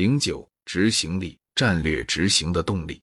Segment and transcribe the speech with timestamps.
[0.00, 3.02] 零九，执行力，战略执行的动力。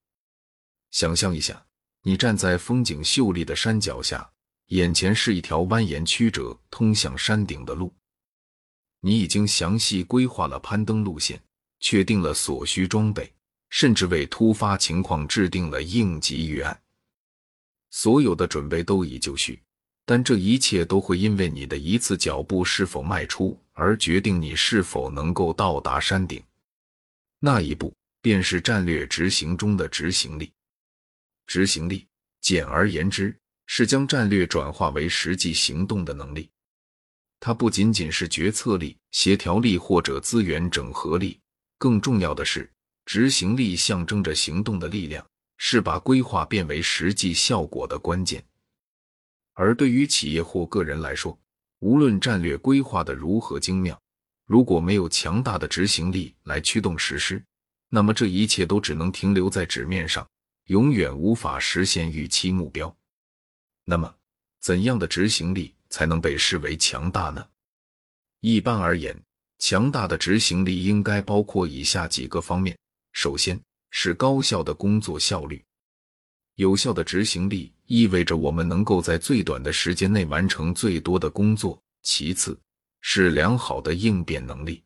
[0.90, 1.64] 想象一下，
[2.02, 4.28] 你站在风景秀丽的山脚下，
[4.70, 7.94] 眼前是一条蜿蜒曲折通向山顶的路。
[9.02, 11.40] 你已经详细规划了攀登路线，
[11.82, 13.32] 确定了所需装备，
[13.70, 16.82] 甚至为突发情况制定了应急预案。
[17.92, 19.62] 所有的准备都已就绪，
[20.04, 26.44] 但这一切都会因为你的一次脚步是否迈出而决定你是否能够到达山顶。
[27.40, 30.52] 那一步便是战略执行中的执行力。
[31.46, 32.08] 执行力，
[32.42, 33.38] 简而言之，
[33.68, 36.50] 是将战略转化为实际行动的能力。
[37.40, 41.40] 它不仅仅是决策力、协调力或者资源整合力，
[41.78, 42.70] 更重要的是，
[43.06, 45.26] 执行力象征着行动的力量，
[45.58, 48.44] 是把规划变为实际效果的关键。
[49.54, 51.40] 而对于企业或个人来说，
[51.80, 54.02] 无论战略规划的如何精妙，
[54.48, 57.44] 如果没有强大的执行力来驱动实施，
[57.90, 60.28] 那么这一切都只能停留在纸面上，
[60.68, 62.96] 永远无法实现预期目标。
[63.84, 64.16] 那么，
[64.60, 65.76] 怎样的执行力？
[65.90, 67.48] 才能被视为强大呢？
[68.42, 69.18] 一般而言，
[69.58, 72.78] 强大的执行力应该包括以下几个方面：
[73.14, 73.58] 首先
[73.90, 75.64] 是高效的工作效率。
[76.56, 81.82] 有效的执行力意味着我们能够在最短的时间内完成最多的工作。
[82.04, 82.60] 其次
[83.02, 84.84] 是良好的应变能力。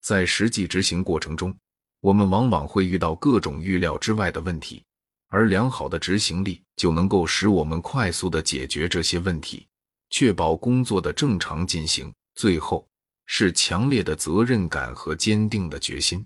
[0.00, 1.54] 在实际执行过程中，
[2.00, 4.84] 我们往往会遇到各种预料之外的问题，
[5.28, 9.66] 而良好的执行力就能够使我们快速的解决这些问题。
[10.10, 12.12] 确保工作的正常进行。
[12.34, 12.88] 最后
[13.26, 16.24] 是强烈的责任感和坚定的决心，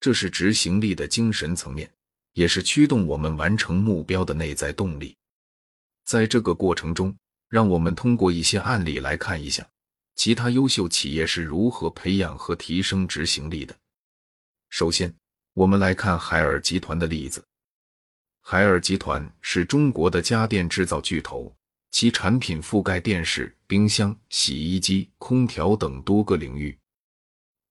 [0.00, 1.88] 这是执行力的精神层面，
[2.32, 5.16] 也是驱动我们完成目标的内在动力。
[6.04, 7.16] 在这个过程中，
[7.48, 9.64] 让我们通过一些案例来看一下
[10.24, 13.76] 其他优秀企业是如何培养和提升执行力的。
[14.68, 15.12] 首先，
[15.52, 17.44] 我们来看海尔集团的例子。
[18.40, 21.52] 海尔集团是中国的家电制造巨头。
[21.90, 26.78] 其产品覆盖电视、冰箱、洗衣机、空调等多个领域。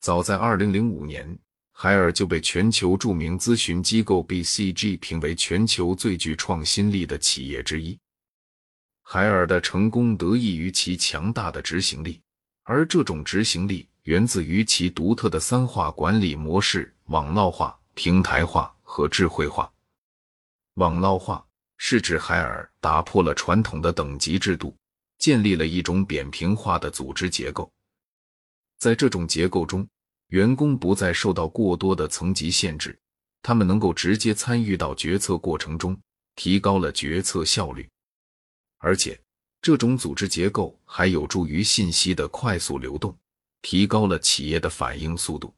[0.02, 1.40] 早在2005年，
[1.72, 7.98] 海尔就被全球著名咨询机构 BCG 评为全球最具创新力的企业之一。
[9.04, 12.22] 海尔的成功得益于其强大的执行力，
[12.74, 19.70] 而这种执行力源自于其独特的三化管理模式：网络化、平台化和智慧化。
[20.76, 21.46] 网络化。
[21.84, 24.74] 是指海尔打破了传统的等级制度，
[25.18, 27.70] 建立了一种扁平化的组织结构。
[28.78, 29.86] 在这种结构中，
[30.28, 32.98] 员工不再受到过多的层级限制，
[33.42, 36.00] 他们能够直接参与到决策过程中，
[36.36, 37.90] 提高了决策效率。
[38.78, 39.20] 而且，
[39.62, 43.16] 这种组织结构还有助于信息的快速流动，
[43.62, 45.54] 提高了企业的反应速度。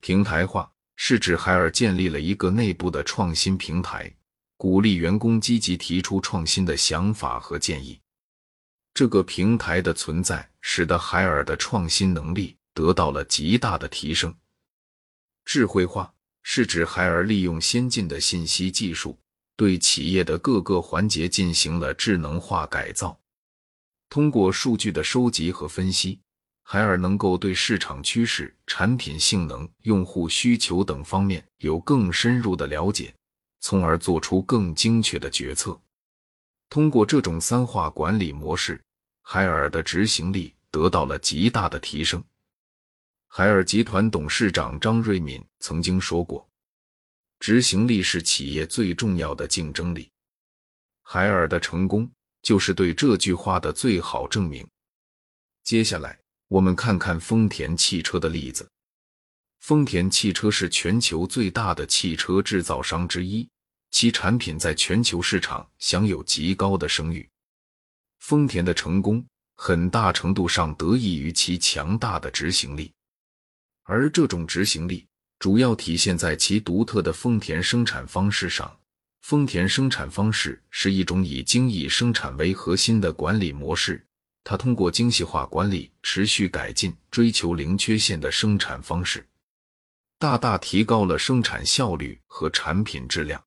[0.00, 4.12] 平台化是指海尔建立了一个内部的创新平台。
[4.58, 8.00] 鼓励员工积极提出创新的想法和建议。
[8.94, 14.34] 这个平台的存在，使得海尔的创新能力得到了极大的提升。
[15.44, 19.18] 智慧化是指海尔利用先进的信息技术，
[19.56, 23.18] 对企业的各个环节进行了智能化改造。
[24.08, 26.20] 通过数据的收集和分析，
[26.62, 33.12] 海尔能够对市场趋势、产品性能、用户需求等方面有更深入的了解。
[33.58, 35.76] 从而做出更精确的决策。
[36.68, 38.80] 通过这种三化管理模式，
[39.22, 42.22] 海尔的执行力得到了极大的提升。
[43.26, 46.45] 海尔集团董事长张瑞敏曾经说过
[47.38, 50.10] ：“执行力是企业最重要的竞争力。”
[51.02, 52.10] 海尔的成功
[52.42, 54.66] 就是对这句话的最好证明。
[55.62, 58.68] 接下来，我们看看丰田汽车的例子。
[59.60, 63.48] 丰田汽车是全球最大的汽车制造商之一。
[63.92, 67.26] 其产品在全球市场享有极高的声誉。
[68.18, 69.24] 丰田的成功
[69.54, 72.92] 很大程度上得益于其强大的执行力，
[73.84, 75.06] 而这种执行力
[75.38, 78.78] 主要体现在其独特的丰田生产方式上。
[79.22, 84.06] 丰田生产方式是一种以精益生产为核心的管理模式，
[84.44, 89.26] 它通过精细化管理、持续改进、追求零缺陷的生产方式，
[90.18, 93.42] 大大提高了生产效率和产品质量。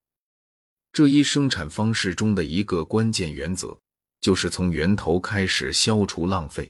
[0.92, 3.80] 这一生产方式中的一个关键原则，
[4.20, 6.70] 就是从源头开始消除浪费。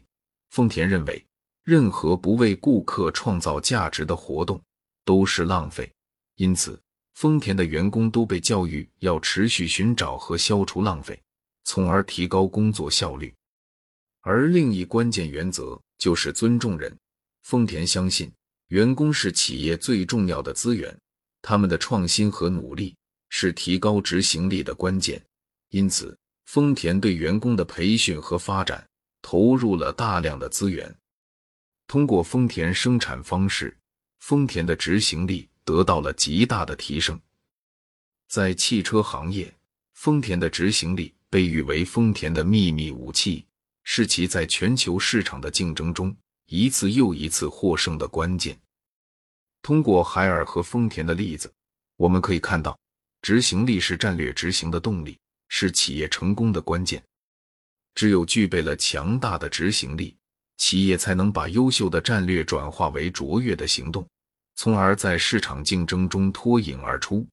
[0.52, 1.26] 丰田认为，
[1.64, 4.62] 任何不为顾客创造价值的活动
[5.10, 5.92] 都是浪费，
[6.36, 6.80] 因此，
[7.16, 11.20] 丰田的员工都被教育要持续寻找和消除浪费，
[11.64, 13.34] 从而提高工作效率。
[14.22, 16.96] 而另一关键原则就是尊重人。
[17.42, 18.32] 丰田相信，
[18.68, 20.96] 员工是企业最重要的资源，
[21.42, 22.96] 他们的创新和努力
[23.30, 25.20] 是提高执行力的关键。
[25.70, 26.16] 因此，
[26.46, 28.88] 丰田对员工的培训和发展
[29.24, 30.96] 投入了大量的资源。
[31.88, 33.76] 通过丰田生产方式，
[34.20, 37.20] 丰田的执行力得到了极大的提升。
[38.28, 39.54] 在汽车行业，
[39.94, 43.46] 丰田的执行力被誉为丰田的秘密武器，
[43.84, 46.16] 是其在全球市场的竞争中。
[46.52, 48.60] 一次又一次获胜的关键。
[49.62, 51.54] 通过海尔和丰田的例子，
[51.96, 52.76] 我们可以看到，
[53.22, 57.04] 执行力是战略执行的动力，是企业成功的关键。
[57.94, 60.18] 只有具备了强大的执行力，
[60.60, 64.08] 企业才能把优秀的战略转化为卓越的行动，
[64.56, 67.26] 从而在市场竞争中脱颖而出。